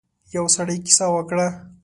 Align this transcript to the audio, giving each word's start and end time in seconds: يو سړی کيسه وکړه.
يو 0.35 0.45
سړی 0.55 0.77
کيسه 0.85 1.05
وکړه. 1.13 1.47